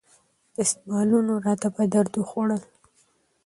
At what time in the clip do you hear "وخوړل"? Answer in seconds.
2.15-2.61